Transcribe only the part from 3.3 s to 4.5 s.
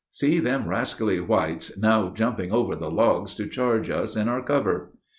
to charge us in our